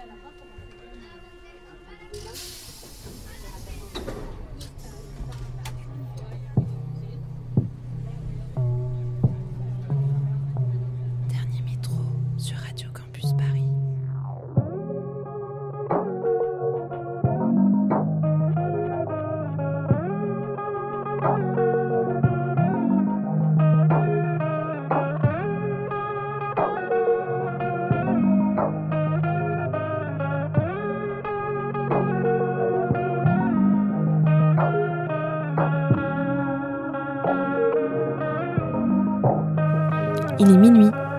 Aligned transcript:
Il 0.00 0.67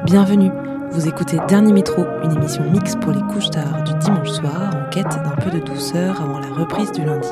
bienvenue. 0.10 0.50
Vous 0.92 1.08
écoutez 1.08 1.38
Dernier 1.48 1.72
Métro, 1.72 2.04
une 2.24 2.32
émission 2.32 2.64
mixte 2.72 3.00
pour 3.00 3.12
les 3.12 3.22
couches 3.32 3.52
tard 3.52 3.84
du 3.84 3.94
dimanche 4.00 4.32
soir 4.32 4.72
en 4.74 4.90
quête 4.90 5.06
d'un 5.06 5.36
peu 5.36 5.52
de 5.52 5.64
douceur 5.64 6.20
avant 6.20 6.40
la 6.40 6.48
reprise 6.48 6.92
du 6.92 7.06
lundi. 7.06 7.30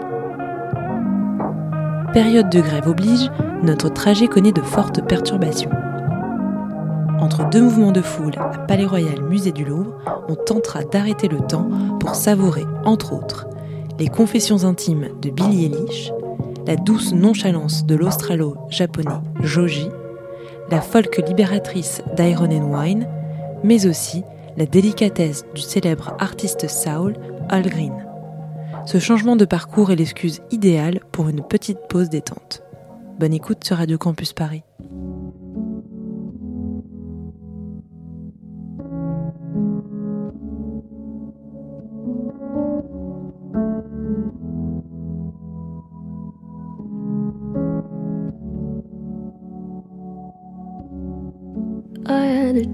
Période 2.14 2.52
de 2.52 2.62
grève 2.62 2.88
oblige, 2.88 3.32
notre 3.64 3.90
trajet 3.90 4.28
connaît 4.28 4.52
de 4.52 4.62
fortes 4.62 5.04
perturbations. 5.08 5.72
Entre 7.20 7.50
deux 7.50 7.64
mouvements 7.64 7.92
de 7.92 8.04
foule 8.04 8.36
à 8.38 8.60
Palais 8.60 8.86
Royal 8.86 9.24
Musée 9.24 9.52
du 9.52 9.66
Louvre, 9.66 9.98
on 10.30 10.36
tentera 10.36 10.84
d'arrêter 10.84 11.30
le 11.30 11.40
temps 11.40 11.68
pour 12.00 12.14
savourer, 12.14 12.66
entre 12.86 13.14
autres, 13.14 13.48
les 13.98 14.08
confessions 14.08 14.66
intimes 14.66 15.08
de 15.20 15.32
Billy 15.32 15.66
Eilish, 15.66 16.12
la 16.68 16.76
douce 16.76 17.12
nonchalance 17.12 17.88
de 17.88 17.96
l'australo-japonais 17.96 19.20
Joji 19.42 19.90
la 20.70 20.82
folk 20.82 21.22
libératrice 21.28 22.02
d'Iron 22.16 22.52
and 22.52 22.74
Wine, 22.74 23.08
mais 23.64 23.86
aussi 23.86 24.24
la 24.58 24.66
délicatesse 24.66 25.46
du 25.54 25.62
célèbre 25.62 26.16
artiste 26.20 26.68
soul 26.68 27.16
Al 27.50 27.64
Green. 27.64 27.94
Ce 28.86 29.00
changement 29.00 29.36
de 29.36 29.46
parcours 29.46 29.92
est 29.92 29.96
l'excuse 29.96 30.42
idéale 30.52 31.00
pour 31.12 31.30
une 31.30 31.44
petite 31.44 31.80
pause 31.90 32.10
détente. 32.10 32.64
Bonne 33.20 33.34
écoute 33.34 33.64
sur 33.64 33.78
Radio 33.78 33.98
Campus 33.98 34.34
Paris. 34.34 34.64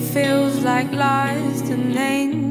feels 0.00 0.62
like 0.64 0.90
lies 0.92 1.60
and 1.70 1.94
then 1.94 2.49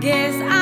guess 0.00 0.34
I 0.40 0.59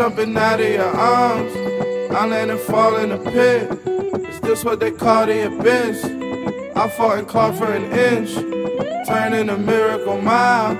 jumping 0.00 0.34
out 0.34 0.58
of 0.58 0.66
your 0.66 0.96
arms. 0.96 1.54
I 2.10 2.24
land 2.24 2.50
and 2.50 2.58
fall 2.60 2.96
in 2.96 3.12
a 3.12 3.18
pit. 3.18 3.70
Is 4.30 4.40
this 4.40 4.64
what 4.64 4.80
they 4.80 4.92
call 4.92 5.26
the 5.26 5.48
abyss? 5.48 6.02
I 6.74 6.88
fought 6.88 7.18
and 7.18 7.28
clawed 7.28 7.58
for 7.58 7.70
an 7.70 7.84
inch, 7.92 8.32
turning 9.06 9.50
a 9.50 9.58
miracle 9.58 10.18
mile. 10.22 10.72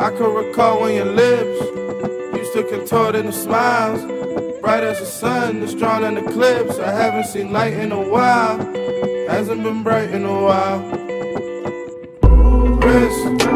I 0.00 0.10
could 0.10 0.34
recall 0.34 0.80
when 0.80 0.96
your 0.96 1.04
lips 1.04 1.60
used 2.36 2.52
to 2.54 2.64
contort 2.68 3.14
into 3.14 3.30
smiles. 3.30 4.02
Bright 4.60 4.82
as 4.82 4.98
the 4.98 5.06
sun, 5.06 5.60
that's 5.60 5.74
drawn 5.74 6.02
in 6.02 6.16
eclipse. 6.18 6.80
I 6.80 6.90
haven't 6.90 7.26
seen 7.26 7.52
light 7.52 7.74
in 7.74 7.92
a 7.92 8.08
while. 8.08 8.58
Hasn't 9.28 9.62
been 9.62 9.84
bright 9.84 10.10
in 10.10 10.24
a 10.24 10.42
while. 10.42 10.80
Wrist. 12.80 13.47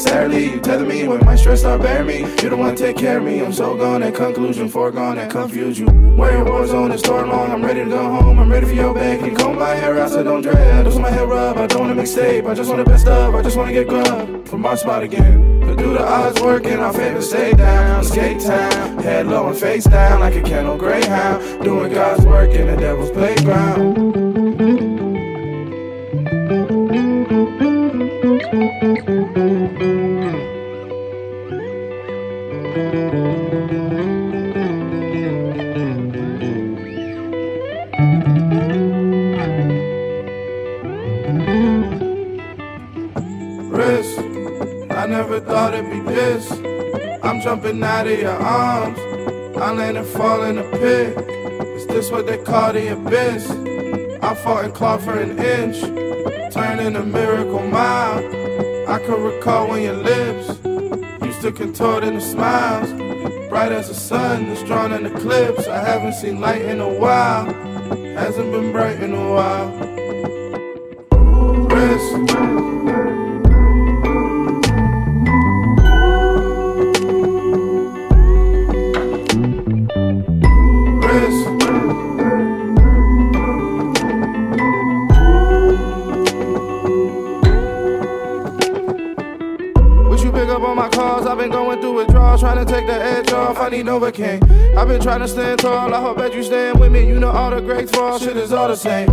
Saturday. 0.00 0.44
You 0.44 0.60
tether 0.60 0.84
me 0.84 1.06
when 1.06 1.24
my 1.24 1.36
stress 1.36 1.60
start 1.60 1.82
bearing 1.82 2.06
me. 2.06 2.20
You 2.42 2.48
don't 2.48 2.58
wanna 2.58 2.76
take 2.76 2.96
care 2.96 3.18
of 3.18 3.24
me. 3.24 3.40
I'm 3.40 3.52
so 3.52 3.76
gone 3.76 4.02
at 4.02 4.14
conclusion, 4.14 4.68
foregone 4.68 5.16
that 5.16 5.30
confuse 5.30 5.78
you. 5.78 5.86
Where 5.86 6.32
your 6.32 6.44
war 6.44 6.66
zone 6.66 6.92
is 6.92 7.00
store 7.00 7.26
long. 7.26 7.50
I'm 7.50 7.64
ready 7.64 7.84
to 7.84 7.90
go 7.90 8.02
home. 8.02 8.38
I'm 8.38 8.50
ready 8.50 8.66
for 8.66 8.72
your. 8.72 8.94
Can 8.94 9.26
you 9.26 9.36
comb 9.36 9.58
my 9.58 9.74
hair 9.74 9.98
out 9.98 10.10
so 10.10 10.22
don't 10.22 10.42
dread? 10.42 10.80
I 10.80 10.82
just 10.84 10.98
my 10.98 11.10
hair 11.10 11.26
rub. 11.26 11.56
I 11.56 11.66
don't 11.66 11.80
wanna 11.80 12.00
mixtape. 12.00 12.46
I 12.46 12.54
just 12.54 12.70
wanna 12.70 12.84
best 12.84 13.06
up. 13.06 13.34
I 13.34 13.42
just 13.42 13.56
wanna 13.56 13.72
get 13.72 13.88
grub 13.88 14.46
from 14.48 14.64
our 14.66 14.76
spot 14.76 15.02
again. 15.02 15.60
But 15.60 15.76
do 15.76 15.92
the 15.92 16.04
odds 16.04 16.40
work 16.40 16.64
in 16.64 16.78
our 16.78 16.92
favor? 16.92 17.22
Stay 17.22 17.52
down, 17.52 18.04
skate 18.04 18.40
town, 18.40 18.98
head 18.98 19.26
low 19.26 19.48
and 19.48 19.56
face 19.56 19.84
down 19.84 20.20
like 20.20 20.34
a 20.34 20.42
kennel 20.42 20.76
greyhound. 20.76 21.62
Doing 21.62 21.92
God's 21.92 22.24
work 22.24 22.50
in 22.50 22.66
the 22.66 22.76
devil's 22.76 23.10
playground. 23.10 24.03
I'm 47.74 47.82
out 47.82 48.06
of 48.06 48.20
your 48.20 48.30
arms. 48.30 48.96
I 49.56 49.72
land 49.72 49.98
and 49.98 50.06
fall 50.06 50.44
in 50.44 50.58
a 50.58 50.62
pit. 50.62 51.18
Is 51.74 51.88
this 51.88 52.08
what 52.08 52.24
they 52.24 52.38
call 52.38 52.72
the 52.72 52.92
abyss? 52.92 53.50
I 54.22 54.32
fought 54.32 54.66
and 54.66 54.72
clawed 54.72 55.02
for 55.02 55.18
an 55.18 55.36
inch, 55.40 55.80
turning 56.54 56.94
a 56.94 57.02
miracle 57.02 57.66
mile. 57.66 58.18
I 58.88 59.00
could 59.00 59.18
recall 59.18 59.70
when 59.70 59.82
your 59.82 59.96
lips 59.96 60.50
used 61.24 61.40
to 61.40 61.50
contort 61.50 62.04
into 62.04 62.20
smiles. 62.20 62.92
Bright 63.48 63.72
as 63.72 63.88
the 63.88 63.94
sun 63.94 64.46
that's 64.46 64.62
drawn 64.62 64.92
in 64.92 65.06
eclipse. 65.06 65.66
I 65.66 65.84
haven't 65.84 66.14
seen 66.14 66.40
light 66.40 66.62
in 66.62 66.80
a 66.80 66.88
while. 66.88 67.52
Hasn't 68.14 68.52
been 68.52 68.70
bright 68.70 69.02
in 69.02 69.14
a 69.14 69.30
while. 69.32 69.70
Wrist. 71.66 72.73
Need 93.76 93.86
Novocaine. 93.86 94.76
I've 94.76 94.88
been 94.88 95.00
trying 95.00 95.20
to 95.20 95.28
stand 95.28 95.60
tall. 95.60 95.92
I 95.94 96.00
hope 96.00 96.18
that 96.18 96.34
you 96.34 96.42
stand 96.42 96.78
with 96.78 96.92
me. 96.92 97.06
You 97.06 97.18
know 97.18 97.30
all 97.30 97.50
the 97.50 97.60
greats 97.60 97.90
fall. 97.90 98.18
Shit 98.18 98.36
is 98.36 98.52
all 98.52 98.68
the 98.68 98.76
same. 98.76 99.08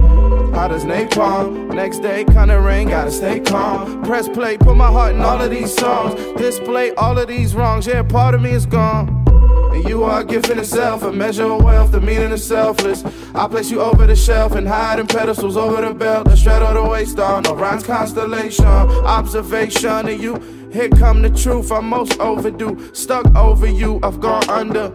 Hot 0.54 0.72
as 0.72 0.84
napalm. 0.84 1.74
Next 1.74 2.00
day, 2.00 2.26
kinda 2.26 2.60
rain. 2.60 2.90
Gotta 2.90 3.12
stay 3.12 3.40
calm. 3.40 4.04
Press 4.04 4.28
play, 4.28 4.58
put 4.58 4.76
my 4.76 4.88
heart 4.88 5.16
in 5.16 5.22
all 5.22 5.42
of 5.42 5.50
these 5.50 5.74
songs. 5.76 6.14
Display 6.38 6.92
all 6.96 7.18
of 7.18 7.28
these 7.28 7.56
wrongs. 7.56 7.88
Yeah, 7.88 8.04
part 8.04 8.36
of 8.36 8.42
me 8.42 8.52
is 8.52 8.66
gone. 8.66 9.26
And 9.74 9.88
you 9.88 10.04
are 10.04 10.22
a 10.22 10.24
gift 10.26 10.50
in 10.50 10.60
itself, 10.60 11.04
a 11.04 11.12
measure 11.12 11.46
of 11.46 11.64
wealth, 11.64 11.92
the 11.94 12.02
meaning 12.02 12.32
is 12.32 12.46
selfless. 12.46 13.04
I 13.34 13.48
place 13.48 13.72
you 13.72 13.80
over 13.82 14.06
the 14.06 14.18
shelf 14.18 14.54
and 14.54 14.68
hide 14.68 15.00
in 15.00 15.08
pedestals 15.08 15.56
over 15.56 15.82
the 15.82 15.94
belt, 15.94 16.26
the 16.28 16.36
straddle 16.36 16.74
the 16.74 16.90
waist 16.90 17.18
on, 17.20 17.48
Orion's 17.48 17.84
constellation, 17.84 18.66
observation 18.66 20.10
of 20.10 20.22
you. 20.22 20.61
Here 20.72 20.90
come 20.90 21.22
the 21.22 21.30
truth, 21.30 21.72
I'm 21.72 21.90
most 21.90 22.20
overdue, 22.20 22.94
stuck 22.94 23.26
over 23.36 23.68
you, 23.68 24.00
I've 24.04 24.22
gone 24.22 24.50
under, 24.50 24.90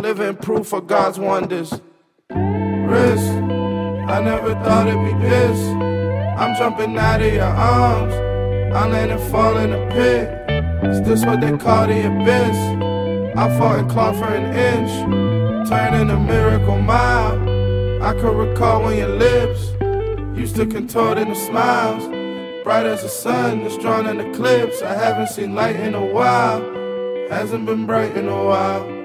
living 0.00 0.36
proof 0.36 0.72
of 0.72 0.86
God's 0.86 1.18
wonders. 1.18 1.72
Wrist, 2.30 3.30
I 4.08 4.20
never 4.22 4.54
thought 4.62 4.86
it'd 4.86 5.04
be 5.04 5.28
this. 5.28 5.58
I'm 6.38 6.56
jumping 6.56 6.96
out 6.96 7.20
of 7.20 7.32
your 7.32 7.42
arms, 7.42 8.14
I 8.14 8.86
land 8.86 9.10
and 9.10 9.32
fall 9.32 9.58
in 9.58 9.72
a 9.72 9.90
pit. 9.90 10.88
Is 10.90 11.02
this 11.02 11.24
what 11.24 11.40
they 11.40 11.56
call 11.56 11.86
the 11.88 12.06
abyss? 12.06 12.56
I 13.36 13.58
fought 13.58 13.80
and 13.80 13.90
clawed 13.90 14.16
for 14.16 14.32
an 14.32 14.54
inch, 14.54 15.68
turning 15.68 16.10
a 16.10 16.18
miracle 16.20 16.80
mile. 16.80 17.38
I 18.02 18.12
could 18.14 18.34
recall 18.34 18.84
when 18.84 18.98
your 18.98 19.08
lips 19.08 19.70
Used 20.40 20.56
to 20.56 20.64
contort 20.64 21.18
into 21.18 21.34
smiles. 21.34 22.19
Bright 22.62 22.84
as 22.84 23.02
the 23.02 23.08
sun, 23.08 23.60
it's 23.60 23.78
drawn 23.78 24.06
in 24.06 24.20
eclipse. 24.20 24.82
I 24.82 24.92
haven't 24.92 25.28
seen 25.28 25.54
light 25.54 25.76
in 25.76 25.94
a 25.94 26.04
while. 26.04 26.60
Hasn't 27.30 27.64
been 27.64 27.86
bright 27.86 28.14
in 28.16 28.28
a 28.28 28.44
while. 28.44 28.99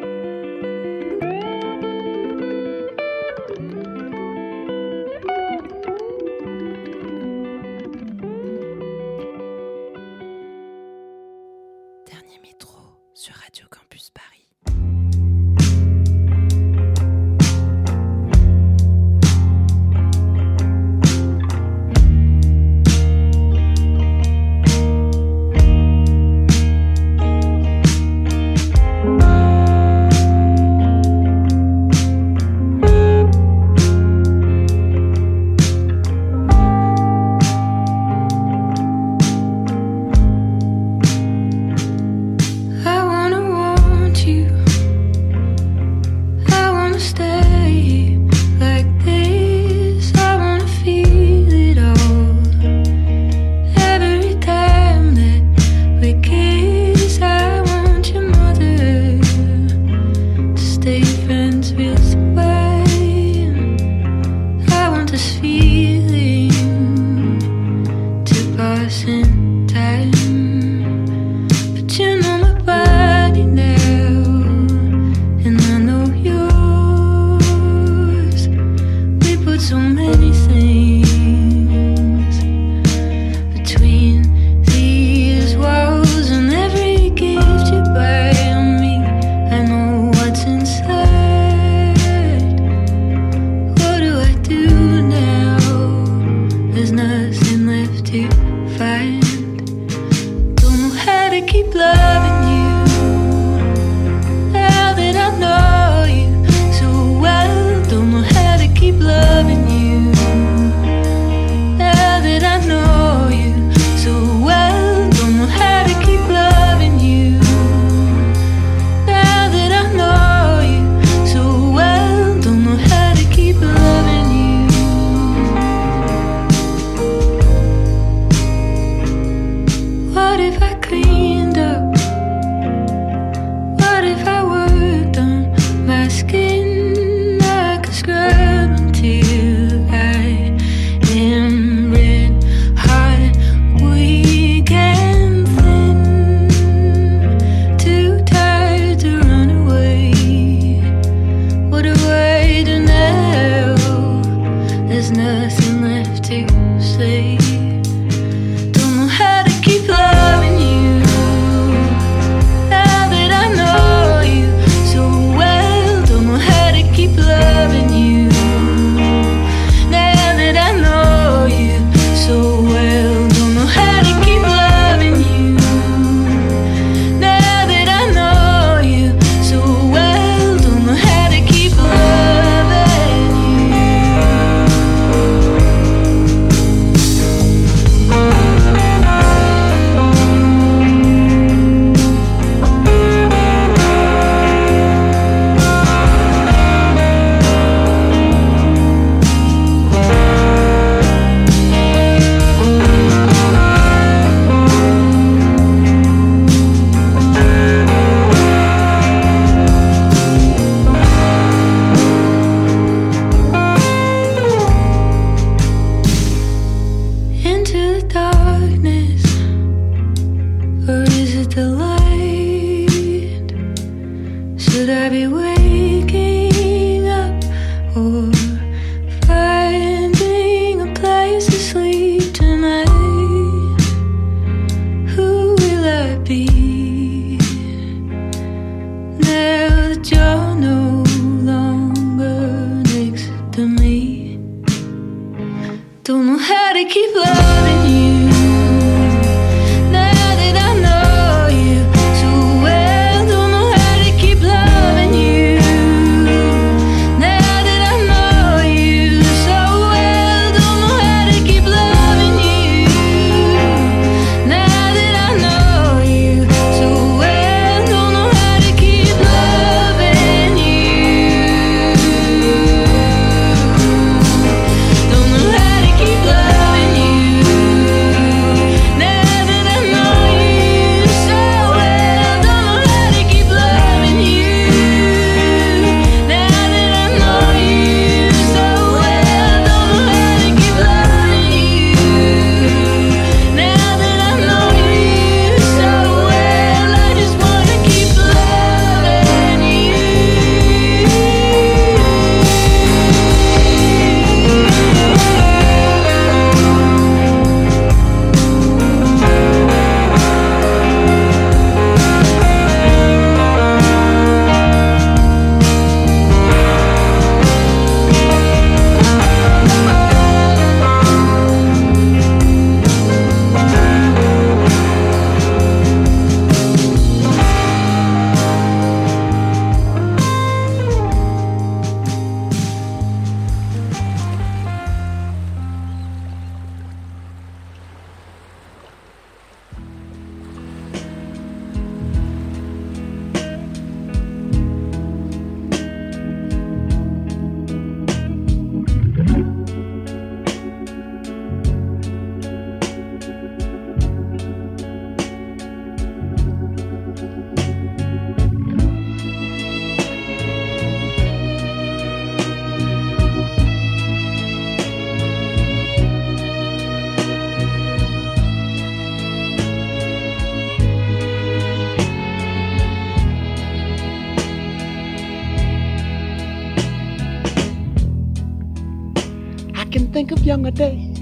Younger 380.45 380.69
days. 380.69 381.19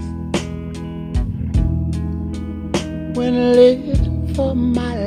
When 3.15 3.33
I 3.35 3.53
lived 3.53 4.35
for 4.35 4.53
my 4.53 4.95
life 4.95 5.02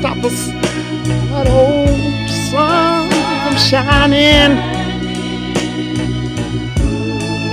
stop 0.00 0.24
us 0.24 0.46
that 1.28 1.46
old 1.46 2.30
sun 2.48 3.10
from 3.44 3.56
shining? 3.68 4.56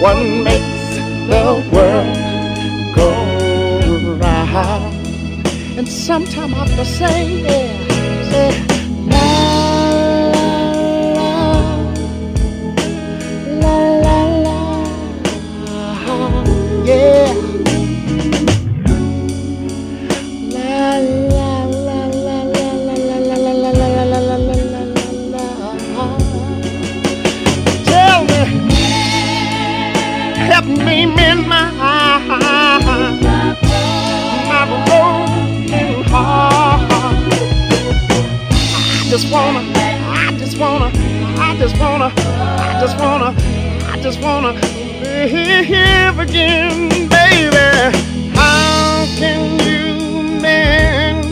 What 0.01 0.15
makes 0.47 0.95
the 1.27 1.43
world 1.73 2.15
go 2.95 3.09
round? 4.15 4.95
And 5.77 5.87
sometime 5.89 6.53
I 6.53 6.59
have 6.59 6.75
to 6.77 6.85
say, 6.85 7.41
yeah, 7.41 8.31
say, 8.31 8.76
just 41.77 41.89
wanna, 41.89 42.11
I 42.59 42.79
just 42.81 42.99
wanna, 42.99 43.35
I 43.85 44.01
just 44.01 44.19
wanna 44.21 44.53
live 45.03 46.17
again, 46.19 47.07
baby. 47.07 47.97
How 48.33 49.05
can 49.17 49.59
you 49.59 50.23
mend 50.41 51.23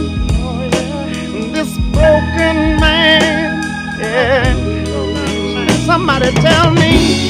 this 1.52 1.76
broken 1.92 2.80
man? 2.80 3.64
Yeah. 4.00 4.54
Somebody 5.86 6.32
tell 6.34 6.70
me, 6.70 7.30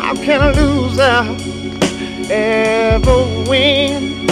how 0.00 0.14
can 0.16 0.42
a 0.42 0.52
loser 0.52 1.24
ever 2.30 3.24
win? 3.48 4.28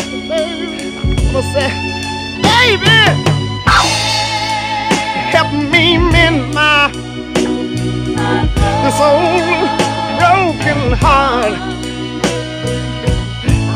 I'm 1.01 1.17
gonna 1.33 1.43
say, 1.55 1.71
baby, 2.43 3.01
help 5.33 5.51
me 5.73 5.97
mend 5.97 6.53
my 6.53 6.92
this 8.93 9.73
broken 10.19 10.93
heart. 10.93 11.55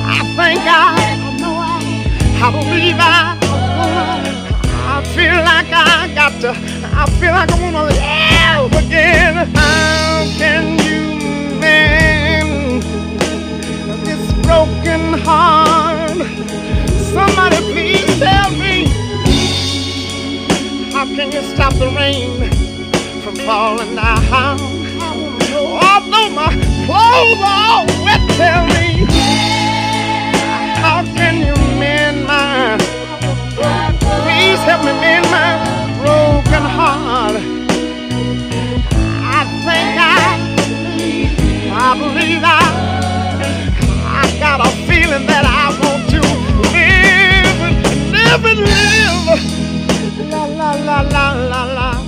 I 0.05 0.21
think 0.37 0.61
I, 0.65 0.97
I 2.43 2.51
believe 2.53 2.97
I, 2.99 3.39
I 4.89 5.05
feel 5.15 5.37
like 5.51 5.71
I 5.73 6.13
got 6.15 6.41
to, 6.43 6.51
I 6.95 7.07
feel 7.19 7.33
like 7.33 7.51
I 7.51 7.63
wanna 7.63 7.85
live 7.85 8.85
again. 8.85 9.35
How 9.55 10.27
can 10.37 10.79
you 10.85 11.61
mend 11.61 12.83
this 14.05 14.33
broken 14.45 15.19
heart? 15.25 16.19
Somebody 17.15 17.57
please 17.73 18.19
tell 18.19 18.51
me, 18.51 18.87
how 20.93 21.07
can 21.07 21.33
you 21.33 21.43
stop 21.55 21.73
the 21.75 21.87
rain 21.97 22.67
from 23.27 23.35
falling 23.45 23.97
down. 23.97 24.86
My 26.37 26.53
clothes 26.85 27.41
are 27.43 27.87
wet, 28.05 28.21
tell 28.37 28.67
me, 28.67 29.07
how 30.83 31.03
can 31.17 31.39
you 31.39 31.55
mend 31.81 32.27
my? 32.27 32.77
Please 34.21 34.61
help 34.69 34.85
me 34.85 34.93
mend 35.01 35.25
my 35.31 35.57
broken 35.97 36.63
heart. 36.77 37.37
I 39.33 39.45
think 39.65 39.97
I, 39.99 40.37
I 41.73 41.97
believe 41.97 42.43
I, 42.45 42.61
I 44.05 44.39
got 44.39 44.61
a 44.61 44.71
feeling 44.87 45.27
that 45.27 45.47
I 45.47 45.73
want 45.81 46.05
to 46.11 46.21
live, 46.77 47.61
live 48.13 48.45
and 48.45 48.61
live. 48.61 50.31
La 50.31 50.45
la 50.45 50.73
la 50.85 51.01
la 51.01 51.33
la 51.33 51.65
la. 51.65 52.06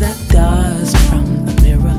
that 0.00 0.16
does 0.28 0.94
from 1.08 1.46
the 1.46 1.54
mirror. 1.62 1.98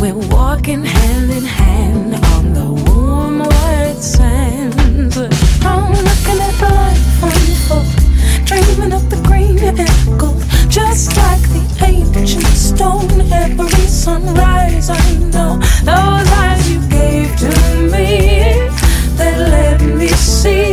We're 0.00 0.22
walking 0.34 0.84
hand 0.84 1.30
in 1.30 1.44
hand 1.44 2.14
on 2.34 2.52
the 2.52 2.68
warm 2.90 3.38
white 3.38 4.00
sands. 4.00 5.16
I'm 5.16 5.92
looking 6.08 6.40
at 6.48 6.54
the 6.62 6.70
life 6.80 7.22
unfold, 7.22 8.46
dreaming 8.46 8.92
of 8.92 9.08
the 9.10 9.20
green 9.28 9.58
and 9.58 10.20
gold, 10.20 10.42
just 10.68 11.16
like 11.16 11.42
the 11.54 11.62
ancient 11.86 12.44
stone. 12.46 13.10
Every 13.32 13.86
sunrise, 13.86 14.90
I 14.90 15.14
know 15.32 15.58
those 15.88 16.28
eyes 16.42 16.70
you 16.70 16.80
gave 16.88 17.36
to 17.36 17.50
me 17.92 18.68
that 19.16 19.38
let 19.38 19.80
me 19.82 20.08
see. 20.08 20.71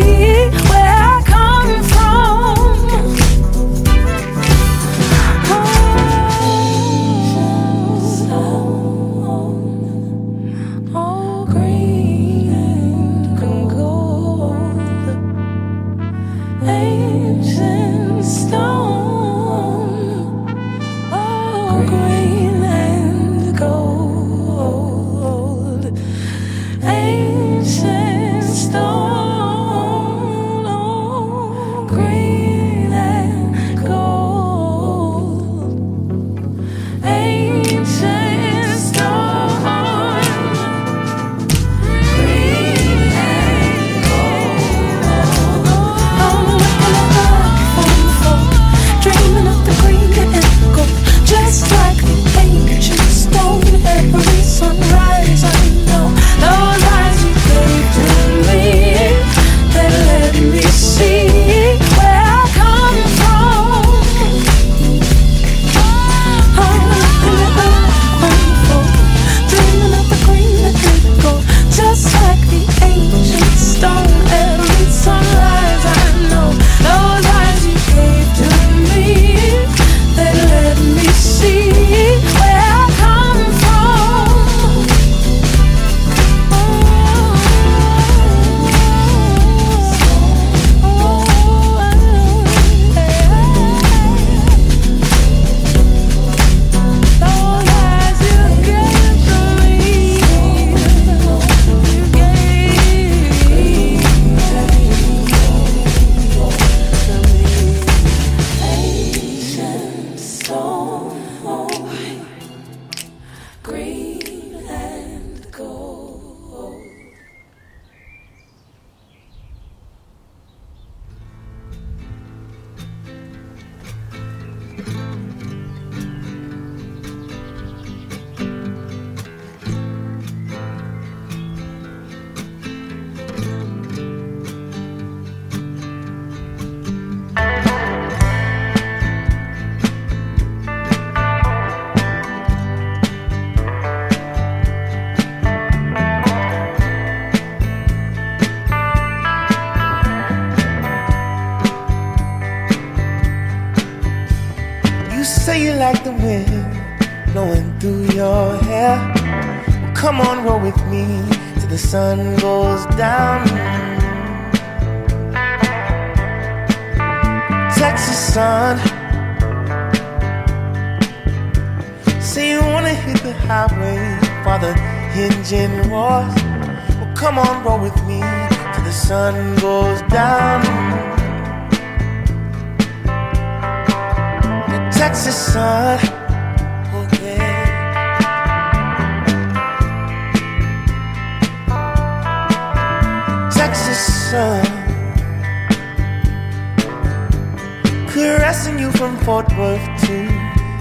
Passing 198.49 198.79
you 198.79 198.91
from 198.93 199.15
Fort 199.17 199.47
Worth 199.59 199.85
to 200.07 200.15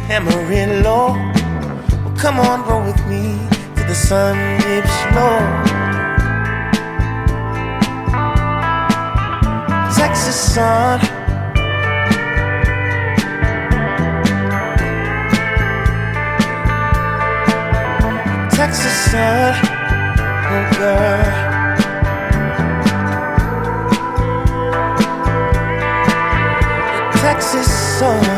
Amarillo. 0.09 1.13
Well, 2.03 2.17
come 2.17 2.41
on, 2.41 2.67
roll 2.67 2.83
with 2.83 3.07
me 3.07 3.47
till 3.77 3.87
the 3.87 3.95
sun 3.95 4.37
dips 4.63 4.97
low. 5.15 5.41
Texas 9.95 10.55
sun. 10.55 10.99
Texas 18.49 18.97
sun, 19.11 19.55
oh 20.55 20.77
girl. 20.79 21.48
so 27.99 28.38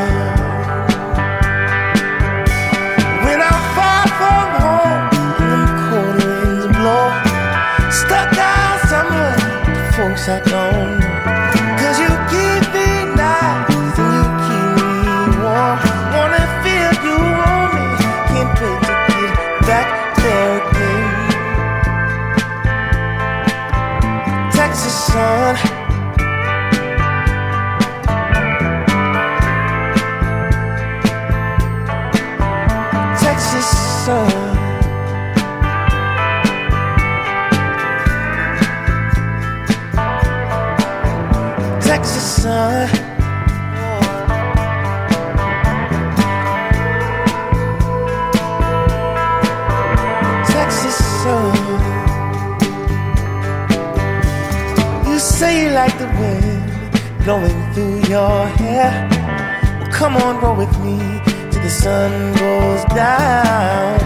sun 61.91 62.32
goes 62.34 62.84
down. 62.95 63.99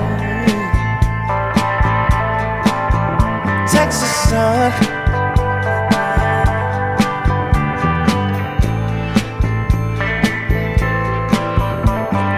Texas 3.68 4.14
sun. 4.30 4.72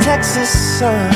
Texas 0.01 0.51
sun. 0.78 1.11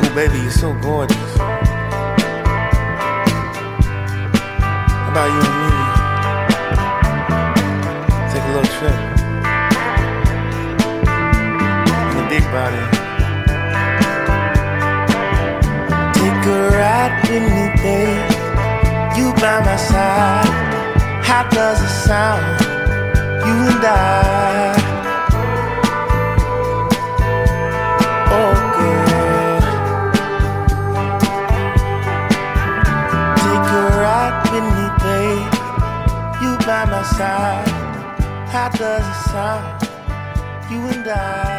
Oh, 0.00 0.10
baby, 0.14 0.38
you're 0.38 0.50
so 0.50 0.72
gorgeous. 0.80 1.32
How 5.02 5.10
about 5.10 5.28
you 5.34 5.40
and 5.48 5.56
me? 5.60 5.70
Take 8.32 8.44
a 8.44 8.46
little 8.54 8.72
trip. 8.78 9.17
Body. 12.28 12.84
Take 16.18 16.46
a 16.46 16.68
ride 16.76 17.14
with 17.28 17.44
me, 17.54 17.64
babe. 17.82 18.30
You 19.16 19.32
by 19.40 19.60
my 19.64 19.76
side. 19.76 20.46
How 21.24 21.48
does 21.48 21.80
it 21.80 21.94
sound? 22.06 22.60
You 23.46 23.56
and 23.70 23.84
I. 23.84 24.76
Oh, 28.38 28.54
girl. 28.76 29.60
Take 33.42 33.68
a 33.72 33.84
ride 34.02 34.36
with 34.52 34.66
me, 34.76 34.86
babe. 35.02 35.52
You 36.42 36.52
by 36.66 36.84
my 36.92 37.02
side. 37.16 37.68
How 38.52 38.68
does 38.68 39.06
it 39.12 39.30
sound? 39.30 39.82
You 40.70 40.80
and 40.88 41.08
I. 41.08 41.57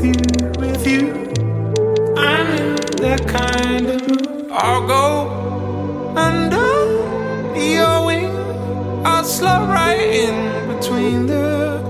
with 0.00 0.16
you, 0.16 0.48
with 0.60 0.86
you. 0.86 2.14
I'm 2.16 2.46
in 2.52 2.76
that 2.98 3.26
kind 3.26 3.86
of 3.86 4.08
mood. 4.08 4.50
I'll 4.50 4.86
go 4.86 6.14
under 6.16 7.58
your 7.58 8.06
wing. 8.06 8.30
I'll 9.04 9.24
slip 9.24 9.62
right 9.68 9.98
in 9.98 10.76
between 10.76 11.26
the 11.26 11.80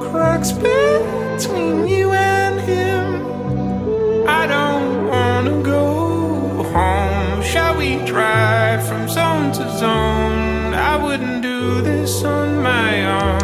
cracks 0.00 0.52
between 0.52 1.88
you 1.88 2.12
and 2.12 2.60
him. 2.60 4.26
I 4.28 4.46
don't 4.46 5.08
wanna 5.08 5.62
go 5.62 6.62
home. 6.72 7.42
Shall 7.42 7.76
we 7.76 7.96
drive 8.04 8.86
from 8.86 9.08
zone 9.08 9.52
to 9.52 9.78
zone? 9.78 10.74
I 10.74 10.96
wouldn't 11.02 11.42
do 11.42 11.82
this 11.82 12.22
on 12.22 12.62
my 12.62 13.06
own. 13.06 13.39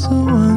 so 0.00 0.49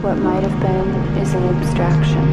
What 0.00 0.16
might 0.18 0.44
have 0.44 0.60
been 0.60 1.18
is 1.18 1.34
an 1.34 1.42
abstraction, 1.56 2.24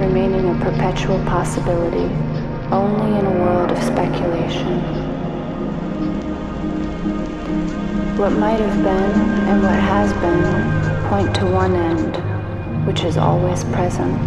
remaining 0.00 0.50
a 0.50 0.64
perpetual 0.64 1.16
possibility 1.26 2.12
only 2.72 3.20
in 3.20 3.24
a 3.24 3.30
world 3.30 3.70
of 3.70 3.80
speculation. 3.84 4.80
What 8.18 8.32
might 8.32 8.58
have 8.58 8.82
been 8.82 9.20
and 9.48 9.62
what 9.62 9.78
has 9.78 10.12
been 10.14 11.08
point 11.08 11.32
to 11.36 11.46
one 11.46 11.76
end, 11.76 12.16
which 12.84 13.04
is 13.04 13.16
always 13.16 13.62
present. 13.62 14.18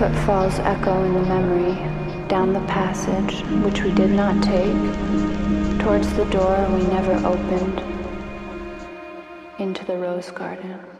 Footfalls 0.00 0.58
echo 0.58 1.04
in 1.04 1.14
the 1.14 1.22
memory, 1.22 1.74
down 2.26 2.52
the 2.52 2.66
passage, 2.66 3.42
which 3.62 3.82
we 3.82 3.92
did 3.92 4.10
not 4.10 4.42
take, 4.42 4.74
towards 5.78 6.12
the 6.14 6.24
door 6.24 6.66
we 6.74 6.82
never 6.88 7.14
opened 7.24 7.99
the 9.90 9.96
rose 9.96 10.30
garden. 10.30 10.99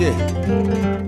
Grande. 0.00 0.99